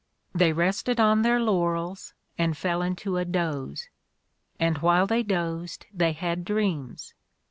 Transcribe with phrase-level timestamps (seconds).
[0.33, 3.87] They rested on their laurels and fell into a doze.
[4.59, 7.13] And while they dozed they had dreams.